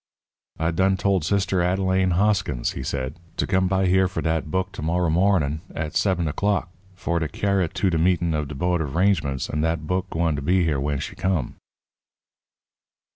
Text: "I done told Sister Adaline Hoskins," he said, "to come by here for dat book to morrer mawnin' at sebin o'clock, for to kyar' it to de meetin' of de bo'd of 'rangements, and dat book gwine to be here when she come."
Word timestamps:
"I 0.57 0.71
done 0.71 0.97
told 0.97 1.23
Sister 1.23 1.61
Adaline 1.61 2.13
Hoskins," 2.13 2.71
he 2.71 2.81
said, 2.81 3.19
"to 3.37 3.45
come 3.45 3.67
by 3.67 3.85
here 3.85 4.07
for 4.07 4.19
dat 4.23 4.49
book 4.49 4.71
to 4.71 4.81
morrer 4.81 5.11
mawnin' 5.11 5.61
at 5.75 5.93
sebin 5.93 6.27
o'clock, 6.27 6.69
for 6.95 7.19
to 7.19 7.27
kyar' 7.27 7.61
it 7.61 7.75
to 7.75 7.91
de 7.91 7.99
meetin' 7.99 8.33
of 8.33 8.47
de 8.47 8.55
bo'd 8.55 8.81
of 8.81 8.95
'rangements, 8.95 9.47
and 9.47 9.61
dat 9.61 9.85
book 9.85 10.09
gwine 10.09 10.35
to 10.35 10.41
be 10.41 10.63
here 10.63 10.79
when 10.79 10.97
she 10.99 11.13
come." 11.15 11.53